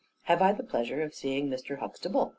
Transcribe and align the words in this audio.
"Have 0.23 0.41
I 0.41 0.51
the 0.51 0.63
pleasure 0.63 1.03
of 1.03 1.13
seeing 1.13 1.47
Mr. 1.47 1.77
Huxtable?" 1.77 2.29